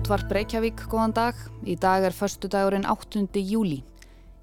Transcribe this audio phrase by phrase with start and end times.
[0.00, 1.40] Útvarp Reykjavík, góðan dag.
[1.68, 3.26] Í dag er förstu dagurinn 8.
[3.36, 3.82] júli.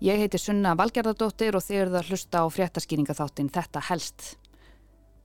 [0.05, 4.27] Ég heiti Sunna Valgerðardóttir og þið eruð að hlusta á fréttaskýringaþáttin Þetta helst.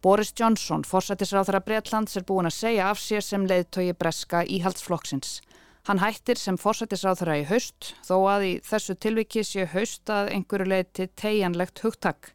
[0.00, 5.42] Boris Johnson, forsættisráþara Breitlands, er búin að segja af sér sem leiðtögi breska íhaldsflokksins.
[5.84, 10.72] Hann hættir sem forsættisráþara í haust, þó að í þessu tilviki sé haust að einhverju
[10.72, 12.32] leiti tegjanlegt hugtak.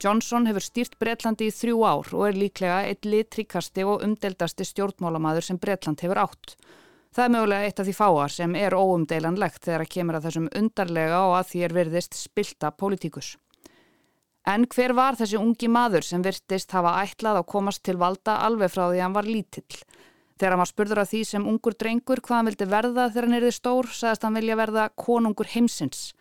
[0.00, 5.52] Johnson hefur stýrt Breitlandi í þrjú ár og er líklega eitt litrikasti og umdeldasti stjórnmálamaður
[5.52, 6.56] sem Breitland hefur átt.
[7.10, 10.50] Það er mögulega eitt af því fáar sem er óumdeilanlegt þegar að kemur að þessum
[10.60, 13.32] undarlega og að því er virðist spilta pólitíkus.
[14.46, 18.70] En hver var þessi ungi maður sem virtist hafa ætlað að komast til valda alveg
[18.70, 19.82] frá því hann var lítill?
[20.38, 23.38] Þegar hann var spurður af því sem ungur drengur hvað hann vildi verða þegar hann
[23.40, 26.12] erði stór, sagðist hann vilja verða konungur heimsins.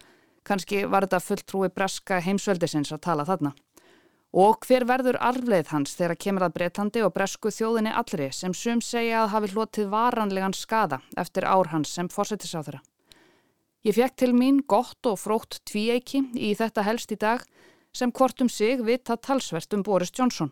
[0.43, 3.53] Kanski var þetta fulltrúi braska heimsveldisins að tala þarna.
[4.29, 8.81] Og hver verður arfleið hans þegar kemur að Breitlandi og bresku þjóðinni allri sem sum
[8.81, 12.83] segja að hafi hlotið varanlegan skada eftir ár hans sem fórsetisráþara.
[13.87, 17.41] Ég fekk til mín gott og frótt tvíeiki í þetta helst í dag
[17.95, 20.51] sem hvortum sig vita talsvert um Boris Johnson.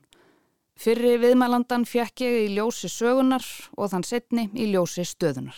[0.77, 3.45] Fyrri viðmælandan fekk ég í ljósi sögunar
[3.77, 5.57] og þann setni í ljósi stöðunar.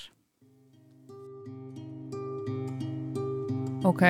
[3.87, 4.03] Ok,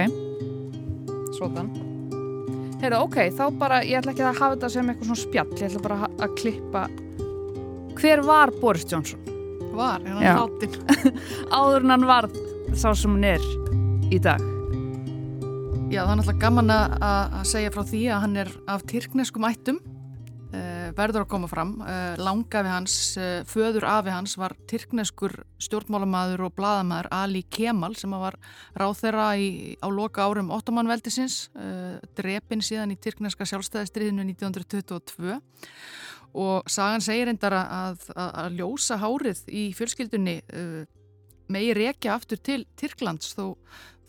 [1.37, 1.88] svotan.
[2.79, 5.65] Heyrðu, ok, þá bara, ég ætla ekki að hafa þetta sem eitthvað svona spjall, ég
[5.67, 6.83] ætla bara að klippa.
[7.99, 9.25] Hver var Boris Johnson?
[9.75, 10.77] Var, er hann látin?
[11.59, 12.29] Áður en hann var
[12.71, 13.49] sá sem hann er
[14.15, 14.45] í dag.
[15.89, 19.79] Já, það er náttúrulega gaman að segja frá því að hann er af tyrkneskum ættum
[20.97, 21.73] verður að koma fram.
[21.81, 28.11] Eh, langafi hans, eh, föður afi hans var tyrkneskur stjórnmálamadur og bladamæður Ali Kemal sem
[28.11, 28.37] var
[29.35, 35.39] í, á loka árum ottomanveldisins, eh, drepin síðan í tyrkneska sjálfstæðistriðinu 1922
[36.33, 40.41] og sagan segir endara að, að, að ljósa hárið í fjölskyldunni
[41.49, 43.55] megi rekja aftur til Tyrklands þó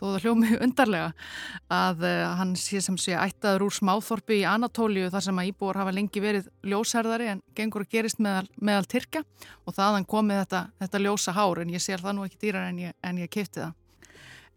[0.00, 1.10] þó það hljómi undarlega
[1.76, 5.80] að uh, hann sé sem sé ættaður úr smáþorpi í Anatóliu þar sem að íbúar
[5.82, 9.24] hafa lengi verið ljósherðari en gengur að gerist meðal, meðal Tyrkja
[9.66, 12.80] og þaðan komið þetta, þetta ljósa hár en ég sér það nú ekki dýrar en
[12.86, 13.76] ég, en ég kipti það.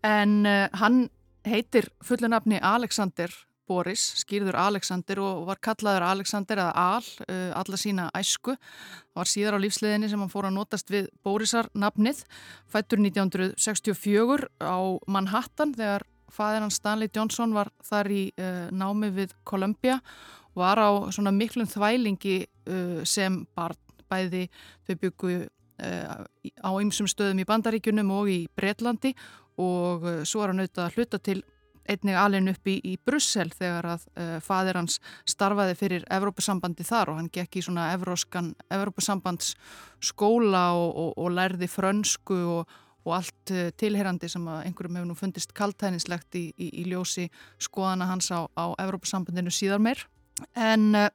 [0.04, 1.04] En uh, hann
[1.48, 3.34] heitir fullunafni Alexander
[3.68, 8.56] Boris, skýrður Alexander og var kallaður Alexander eða Al, uh, alla sína æsku.
[8.58, 12.24] Það var síðar á lífsleðinni sem hann fór að notast við Borisar nafnið,
[12.72, 19.36] fættur 1964 á Manhattan þegar fæðir hann Stanley Johnson var þar í uh, námi við
[19.48, 20.00] Columbia
[20.54, 23.80] og var á svona miklum þvælingi uh, sem barn
[24.12, 24.48] bæði
[24.86, 26.20] þau byggu uh,
[26.62, 29.14] á ymsum stöðum í Bandaríkunum og í Breitlandi
[29.62, 31.42] og svo er hann auðvitað að hluta til
[31.90, 35.00] einnig alin upp í, í Brussel þegar að uh, fadir hans
[35.30, 39.54] starfaði fyrir Evrópusambandi þar og hann gekk í svona Evrópusambands
[40.04, 45.20] skóla og, og, og lærði frönsku og, og allt uh, tilherandi sem einhverjum hefur nú
[45.20, 47.30] fundist kaltænislegt í, í, í ljósi
[47.62, 50.08] skoðana hans á, á Evrópusambandinu síðar meir.
[50.56, 51.08] En uh,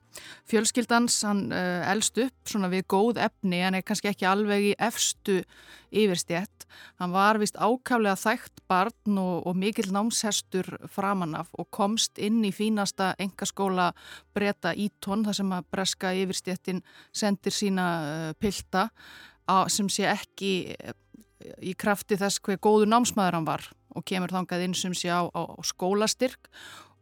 [0.49, 4.75] fjölskyldans, hann uh, elst upp svona við góð efni en er kannski ekki alveg í
[4.89, 5.41] efstu
[5.89, 6.67] yfirstjett.
[7.01, 12.53] Hann var vist ákaflega þægt barn og, og mikill námshestur framanaf og komst inn í
[12.53, 13.91] fínasta engaskóla
[14.37, 18.89] breyta ítón þar sem að breska yfirstjettin sendir sína uh, pilta
[19.49, 20.53] á, sem sé ekki
[21.63, 25.27] í krafti þess hver góðu námsmaður hann var og kemur þangað inn sem sé á,
[25.27, 26.51] á, á skólastyrk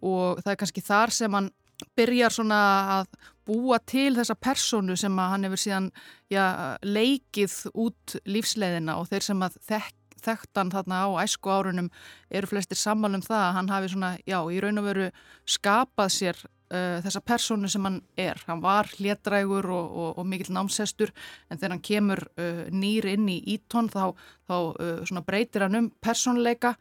[0.05, 1.51] og það er kannski þar sem hann
[1.97, 2.61] byrjar svona
[3.01, 5.87] að búa til þessa personu sem að hann hefur síðan
[6.33, 6.45] já,
[6.83, 9.95] leikið út lífsleiðina og þeir sem að þekk,
[10.27, 11.93] þekktan þarna á æsku árunum
[12.35, 15.09] eru flestir sammálum það að hann hafi svona, já, í raun og veru
[15.47, 18.41] skapað sér uh, þessa personu sem hann er.
[18.49, 21.13] Hann var hlétrægur og, og, og mikill námsestur
[21.51, 24.17] en þegar hann kemur uh, nýr inn í ítón þá,
[24.49, 26.75] þá uh, breytir hann um personleika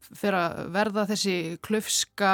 [0.00, 2.32] fyrir að verða þessi klöfska,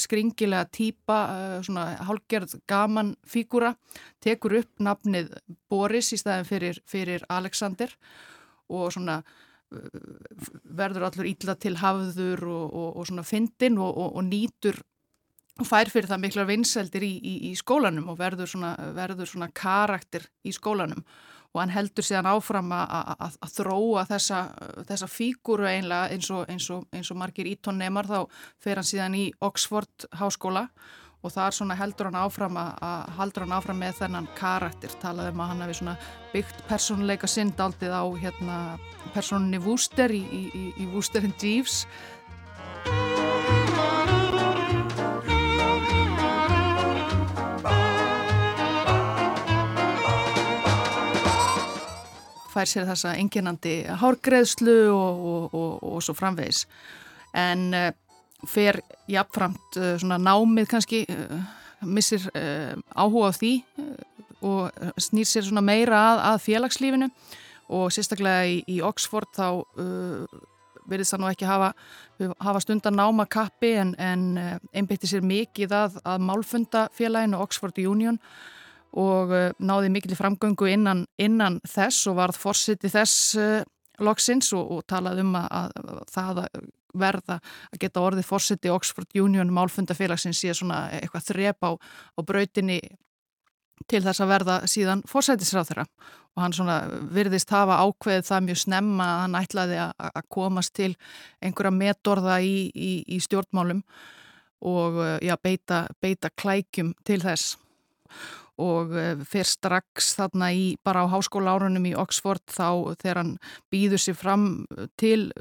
[0.00, 3.74] skringilega týpa, eh, svona hálgerð gaman fígúra,
[4.20, 5.32] tekur upp nafnið
[5.70, 7.92] Boris í staðin fyrir, fyrir Alexander
[8.68, 9.22] og svona
[9.72, 10.00] eh,
[10.64, 14.80] verður allur ítla til hafður og, og, og svona fyndin og, og nýtur
[15.60, 19.50] og fær fyrir það miklar vinseldir í, í, í skólanum og verður svona, verður svona
[19.52, 21.04] karakter í skólanum
[21.52, 24.40] og hann heldur síðan áfram að þróa þessa,
[24.88, 28.18] þessa fíguru einlega eins og, eins og, eins og margir ítonnemar þá
[28.62, 30.68] fer hann síðan í Oxford háskóla
[31.22, 34.90] og þar heldur hann áfram að haldur hann áfram með þennan karakter.
[35.02, 35.94] Talaði um að hann hefði
[36.32, 38.56] byggt personleika synd aldrei á hérna
[39.14, 41.84] personinni Wooster í, í, í, í Wooster and Jeeves
[52.52, 56.66] fær sér þessa enginandi hárgreðslu og, og, og, og svo framvegis.
[57.38, 57.88] En uh,
[58.48, 61.42] fer jafnframt uh, svona námið kannski uh,
[61.82, 62.22] missir
[62.94, 63.52] áhuga á því
[64.46, 64.70] og
[65.02, 67.08] snýr sér svona meira að, að félagslífinu.
[67.74, 69.64] Og sérstaklega í, í Oxford þá
[70.86, 71.72] verðist það nú ekki hafa,
[72.38, 74.24] hafa stundan náma kappi en, en
[74.70, 78.20] einbeitti sér mikið að, að málfundafélaginu Oxford Union.
[78.22, 78.61] og
[78.92, 83.60] uh, náði mikil framgöngu innan, innan þess og varð fórsiti þess uh,
[84.02, 86.62] loksins og, og talaði um að, að það að
[86.92, 87.38] verða
[87.72, 92.80] að geta orðið fórsiti Oxford Union málfundafélagsins sé svona eitthvað þrep á, á brautinni
[93.88, 95.86] til þess að verða síðan fórsætisráð þeirra
[96.32, 96.76] og hann svona
[97.12, 100.92] virðist hafa ákveðið það mjög snemma að hann ætlaði að komast til
[101.42, 103.82] einhverja metorða í, í, í stjórnmálum
[104.62, 107.56] og uh, já, beita, beita klækjum til þess
[108.62, 113.34] og eh, fer strax þarna í, bara á háskóla árunum í Oxford þá þegar hann
[113.72, 114.46] býður sér fram
[115.00, 115.32] til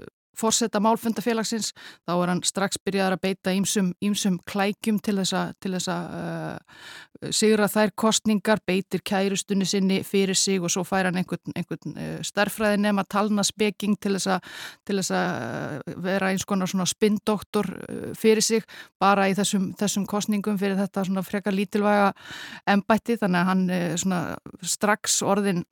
[0.42, 1.72] fórsetta málfundafélagsins
[2.08, 7.94] þá er hann strax byrjaðar að beita ímsum klækjum til þess að uh, sigra þær
[8.00, 13.06] kostningar, beitir kærustunni sinni fyrir sig og svo fær hann einhvern, einhvern uh, starfræði nema
[13.06, 18.66] talnaspeking til þess að uh, vera eins konar svona spindoktor uh, fyrir sig
[19.02, 22.12] bara í þessum, þessum kostningum fyrir þetta svona frekar lítilvæga
[22.74, 23.20] embætti.
[23.22, 24.24] Þannig að hann uh, svona
[24.66, 25.66] strax orðin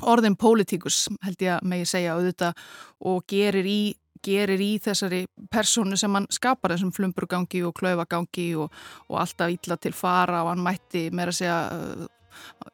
[0.00, 2.62] orðin pólitíkus held ég að megi segja auðvitað
[3.10, 3.80] og gerir í,
[4.24, 8.72] gerir í þessari personu sem hann skapar þessum flumburgangi og klöfagangi og,
[9.10, 11.58] og alltaf ítla til fara og hann mætti meira segja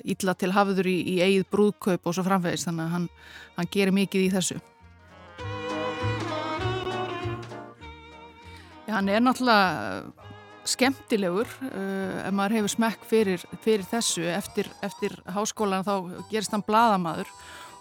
[0.07, 3.09] ítla uh, til hafður í, í eigið brúðkaup og svo framvegist þannig að hann,
[3.59, 4.61] hann gerir mikið í þessu.
[8.89, 10.28] Já, hann er náttúrulega
[10.69, 15.95] skemmtilegur uh, ef maður hefur smekk fyrir, fyrir þessu eftir, eftir háskólan þá
[16.31, 17.31] gerist hann bladamadur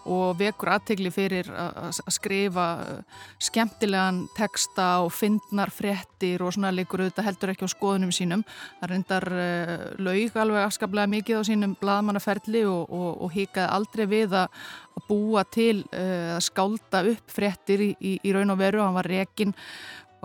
[0.07, 7.04] og vekur aðtegli fyrir að skrifa uh, skemmtilegan texta og fyndnar fréttir og svona leikur
[7.04, 8.45] auðvitað heldur ekki á skoðunum sínum.
[8.80, 14.06] Það reyndar uh, laug alveg afskaplega mikið á sínum bladmannaferli og, og, og hikaði aldrei
[14.16, 14.66] við að
[15.07, 18.86] búa til uh, að skálda upp fréttir í, í, í raun og veru.
[18.86, 19.56] Hann var rekin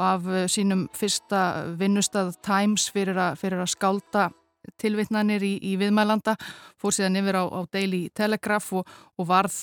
[0.03, 1.43] af eh, sínum fyrsta
[1.79, 4.31] vinnustad Times fyrir, a, fyrir að skálda
[4.79, 6.37] tilvittnanir í, í viðmælanda,
[6.79, 9.57] fór síðan yfir á, á Daily Telegraph og, og varð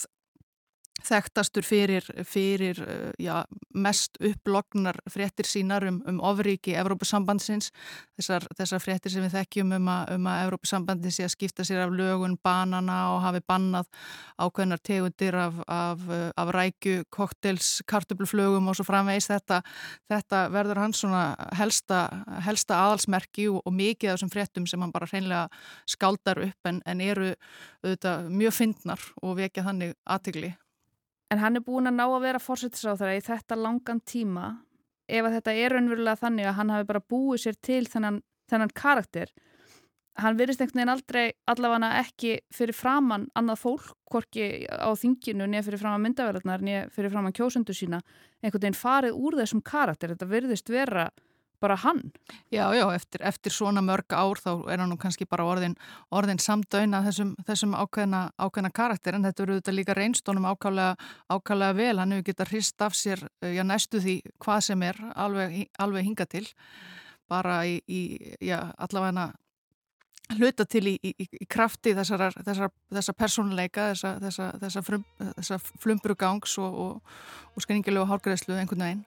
[1.06, 3.44] þekktastur fyrir, fyrir eh, já,
[3.74, 7.72] mest upplognar fréttir sínar um, um ofríki Evrópusambandsins,
[8.18, 11.86] þessar, þessar fréttir sem við þekkjum um að, um að Evrópusambandin sé að skipta sér
[11.86, 13.90] af lögun banana og hafi bannað
[14.40, 16.06] ákveðnar tegundir af, af,
[16.40, 19.62] af rækju, koktels, kartubluflögum og svo framvegs þetta,
[20.12, 21.24] þetta verður hans svona
[21.60, 22.06] helsta,
[22.46, 25.48] helsta aðalsmerki og, og mikið af þessum fréttum sem hann bara hreinlega
[25.90, 27.34] skáldar upp en, en eru
[27.84, 30.56] auðvitað mjög fyndnar og vekja þannig aðtigli.
[31.30, 34.48] En hann er búin að ná að vera fórsettisráþara í þetta langan tíma
[35.10, 38.74] ef að þetta er raunverulega þannig að hann hafi bara búið sér til þennan, þennan
[38.78, 39.31] karakter.
[40.20, 45.70] Hann verist einhvern veginn aldrei allavega ekki fyrir framann annað fólk, hvorki á þinginu niður
[45.70, 48.02] fyrir framann myndaverðarnar, niður fyrir framann kjósundu sína,
[48.44, 50.13] einhvern veginn farið úr þessum karakter.
[50.13, 51.08] Þetta verðist vera
[51.62, 52.12] bara hann.
[52.51, 55.75] Já, já, eftir, eftir svona mörg ár þá er hann nú kannski bara orðin,
[56.12, 60.96] orðin samdöina þessum, þessum ákveðna, ákveðna karakter en þetta eru auðvitað líka reinstónum ákvæmlega,
[61.30, 65.04] ákvæmlega vel, hann hefur getað hrist af sér eh, já, næstu því hvað sem er
[65.16, 66.48] alveg, alveg hinga til.
[67.30, 68.01] Bara í, í
[68.42, 69.30] já, allavega
[70.38, 75.06] hluta til í, í, í krafti þessar, þessar, personleika, þessar, þessar frum,
[75.82, 77.16] flumbrugangs og, og,
[77.56, 79.06] og skringilegu hálgreðslu einhvern veginn.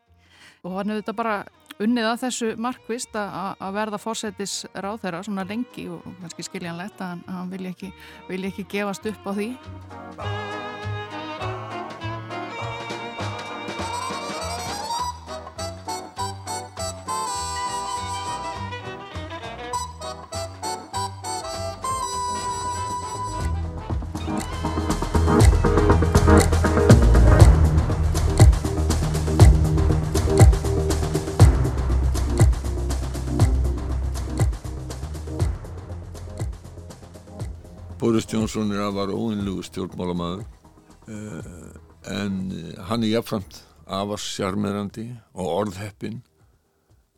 [0.62, 1.37] Og hann hefur þetta bara
[1.84, 7.24] unnið að þessu markvist að verða fórsetis ráð þeirra svona lengi og kannski skiljanlegt að
[7.28, 7.92] hann vilja ekki,
[8.28, 10.71] vilja ekki gefast upp á því
[38.12, 41.69] Boris Johnson er að var óinlugu stjórnmálamæður uh,
[42.12, 46.19] en eh, hann er jafnframt afars sjarmerandi og orðheppin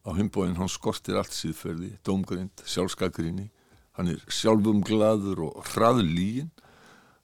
[0.07, 3.49] á himbóin hann skortir allt síðferði, domgrind, sjálfskakrinni
[3.99, 6.53] hann er sjálfum gladur og hraðlígin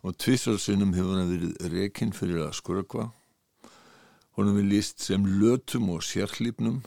[0.02, 3.12] og tvisarsinnum hefur hann verið rekinn fyrir að skurkva
[4.34, 6.82] honum er líst sem lötum og sérhlýpnum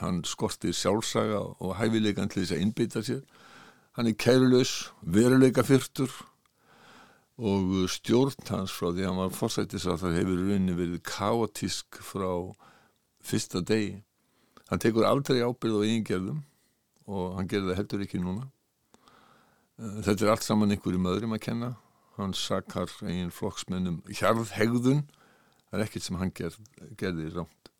[0.00, 3.26] hann skortir sjálfsaga og hæfileikan til þess að innbytta sér
[3.96, 6.10] Hann er kærlaus, veruleika fyrtur,
[7.40, 11.96] og stjórn hans frá því að hann var fórsættis að það hefur rauninni verið káatísk
[12.04, 12.28] frá
[13.24, 14.02] fyrsta degi.
[14.68, 16.42] Hann tekur aldrei ábyrð á eingerðum
[17.08, 18.44] og hann gerði það heldur ekki núna.
[19.80, 21.70] Eh, þetta er allt saman einhverjum öðrum að kenna.
[22.18, 25.06] Hann sakar einn flokksmennum hjarðhegðun.
[25.70, 26.60] Það er ekkert sem hann gerð,
[27.00, 27.72] gerði rámt.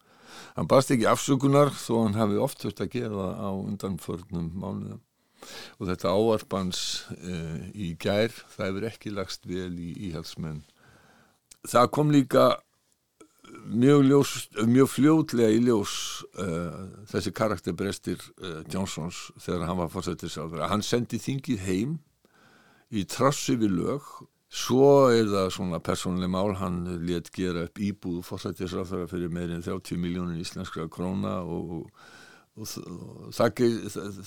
[0.56, 5.04] Hann baðst ekki afsökunar þó hann hafi oft þurft að gera á undanförnum mánuðum
[5.78, 6.80] og þetta áarpans
[7.16, 10.62] uh, í gær það hefur ekki lagst vel í íhalsmenn
[11.66, 12.48] það kom líka
[13.66, 14.34] mjög, ljós,
[14.66, 15.94] mjög fljótlega í ljós
[16.42, 21.96] uh, þessi karakterbrestir uh, Johnsons þegar hann var fórsættisáður hann sendi þingið heim
[22.90, 24.08] í trassi við lög.
[24.56, 29.98] Svo er það svona persónuleg mál hann let gera upp íbúð fórsættisáður fyrir meirinn 30
[30.00, 32.04] miljónir íslenskra króna og og
[32.56, 34.22] það,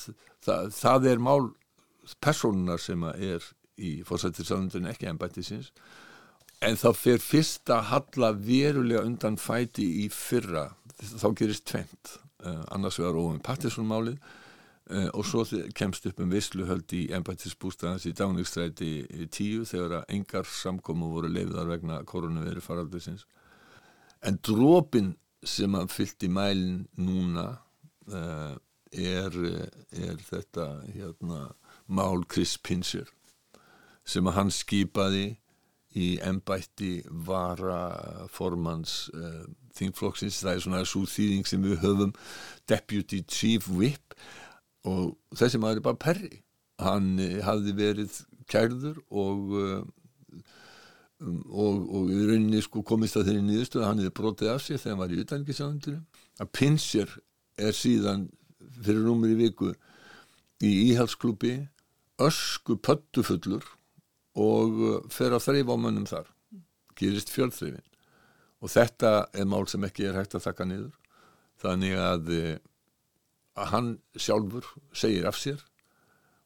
[0.46, 1.50] það, það er mál
[2.22, 3.46] personunar sem er
[3.80, 5.72] í fórsættisafundinu ekki ennbætti síns
[6.66, 10.68] en þá fer fyrst að halla verulega undan fæti í fyrra.
[11.00, 14.18] Þá gerist tvent uh, annars vegar ofin Pattisson málið
[14.92, 15.46] uh, og svo
[15.78, 18.92] kemst upp um vissluhöld í ennbættisbústæðans í dáningstræti
[19.32, 23.24] tíu þegar að engar samkomu voru leiðar vegna koronaviru faraldusins
[24.28, 25.14] en drópin
[25.48, 27.48] sem að fyllt í mælin núna
[28.10, 29.36] er,
[29.92, 31.40] er þetta hérna,
[31.88, 33.10] mál Chris Pincher
[34.10, 35.28] sem að hann skipaði
[35.98, 39.46] í ennbætti vara formans uh,
[39.78, 42.14] þingflokksins, það er svona svo þýðing sem við höfum.
[42.70, 44.14] Deputy Chief Whip.
[44.88, 46.42] Og þessi maður er bara perri
[46.82, 49.56] hann uh, hafði verið kærður og
[51.20, 54.80] og, og í rauninni sko komist að þeirri nýðustu að hann hefði brotið af sig
[54.80, 55.98] þegar hann var í utangisáðundinu
[56.40, 57.16] að Pincher
[57.60, 58.28] er síðan
[58.80, 59.74] fyrir rúmur í viku
[60.64, 61.54] í íhalsklubi
[62.20, 63.66] ösku pöttufullur
[64.40, 66.32] og uh, fer að þreyfa á mönnum þar
[67.00, 67.86] gerist fjölþreyfin
[68.60, 70.92] og þetta er mál sem ekki er hægt að taka niður.
[71.64, 72.58] Þannig að, uh,
[73.60, 73.90] að hann
[74.20, 75.64] sjálfur segir af sér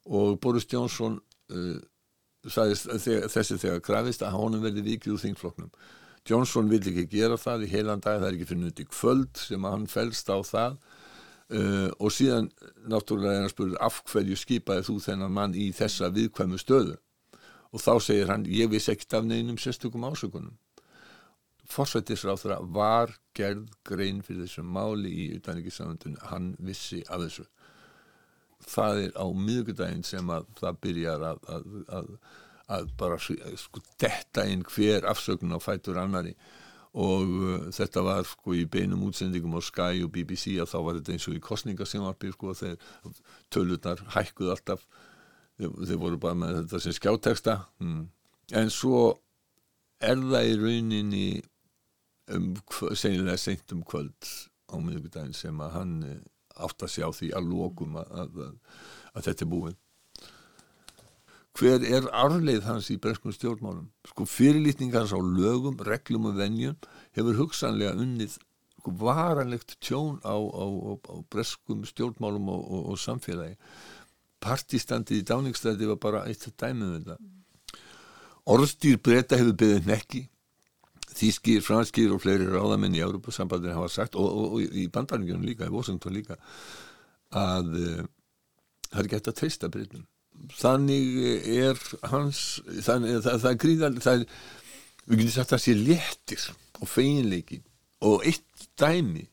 [0.06, 1.20] og Boris Jónsson
[1.54, 1.82] uh,
[2.44, 2.90] sagðist,
[3.34, 5.72] þessi þegar krafist að honum verði vikið úr þingfloknum
[6.28, 9.66] Jónsson vil ekki gera það í heilan dag það er ekki fyrir nuti kvöld sem
[9.68, 10.78] hann fælst á það
[11.54, 12.48] Uh, og síðan
[12.90, 16.96] náttúrulega er hann spurður af hverju skipaði þú þennan mann í þessa viðkvæmu stöðu?
[17.74, 20.56] Og þá segir hann ég vissi ekkert af neinum sérstökum ásökunum.
[21.70, 27.46] Forsættisráþra var gerð grein fyrir þessum máli í utanrikiðsamöndunum hann vissi af þessu.
[28.64, 31.70] Það er á miðugudaginn sem að það byrjar að, að,
[32.00, 32.12] að,
[32.78, 36.34] að bara sko detta inn hver afsökun á fætur annari
[36.94, 41.00] og uh, þetta var sko í beinum útsendingum á Sky og BBC að þá var
[41.00, 43.18] þetta eins og í kostningasjónvarpi sko þegar
[43.54, 44.86] tölunar hækkuð alltaf.
[45.58, 48.06] Þeir, voru bara með þetta sem skjátteksta mm.
[48.58, 49.04] en svo
[50.02, 51.28] er það í rauninni
[52.34, 52.48] um,
[52.98, 54.32] sennilega seint um kvöld
[54.74, 56.18] á miðugdægin sem að hann eh,
[56.66, 58.42] átt að sjá því að lókum að, að,
[59.14, 59.78] að þetta er búið
[61.58, 63.86] hver er arleið hans í breskum stjórnmálum?
[64.10, 66.78] Sko fyrirlítning hans á lögum, reglum og venjum
[67.14, 73.00] hefur hugsanlega unnið sko, varanlegt tjón á, á, á, á breskum stjórnmálum og, og, og
[73.02, 73.58] samfélagi.
[74.44, 77.18] Partistandið í dáningstæði var bara eitt dæmið um þetta.
[78.54, 80.26] Orðstýr breyta hefur beðið nekki
[81.14, 85.74] þýskir, franskir og fleiri ráðamenn í Európa-sambandin hafa sagt og, og í bandaringunum líka, í
[85.74, 86.40] Washington líka
[87.34, 88.02] að uh,
[88.90, 90.08] það er gett að treysta breytum
[90.52, 91.20] þannig
[91.54, 94.26] er hans þannig, það, það það er,
[95.06, 96.48] við getum sagt að það sé léttir
[96.80, 97.62] og feginleiki.
[98.04, 99.28] Og eitt dæmi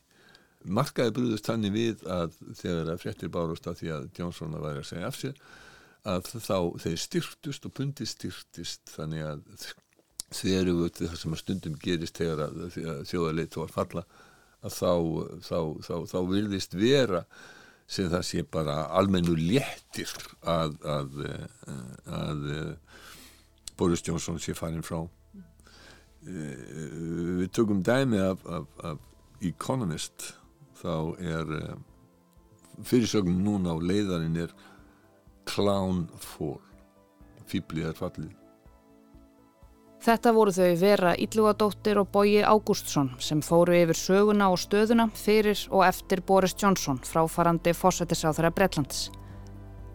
[0.61, 4.89] markaði brúðust þannig við að þegar að fréttir bárust að því að Jónsson væri að
[4.91, 5.39] segja af sér
[6.11, 9.41] að þá þeir styrtust og pundi styrtist þannig að
[10.31, 12.61] þeir eru það sem að stundum gerist þegar að,
[12.93, 14.05] að þjóðarleit var falla
[14.61, 14.93] að þá,
[15.45, 17.23] þá, þá, þá virðist vera
[17.91, 20.11] sem það sé bara almennu léttir
[20.47, 22.45] að, að, að, að
[23.79, 25.01] Boris Johnson sé farin frá.
[26.23, 30.31] Við tökum dæmi af, af, af Economist.
[30.81, 31.55] Þá er
[32.87, 34.53] fyrirsögn núna á leiðarinn er
[35.49, 36.61] Clown Fall
[37.51, 38.40] fýblið er fallið
[40.01, 45.61] Þetta voru þau Vera Ítlugadóttir og Bóji Ágústsson sem fóru yfir söguna og stöðuna fyrir
[45.69, 49.11] og eftir Boris Johnson fráfarandi fósættisáþara Breitlands.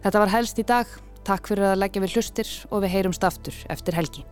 [0.05, 0.87] Þetta var helst í dag.
[1.27, 4.23] Takk fyrir að leggja við hlustir og við heyrumst aftur eftir helgi.